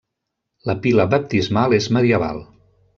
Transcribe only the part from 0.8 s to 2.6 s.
pila baptismal és medieval.